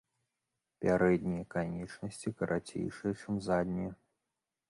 Пярэднія 0.83 1.43
канечнасці 1.57 2.33
карацейшыя 2.41 3.13
чым 3.21 3.35
заднія. 3.51 3.91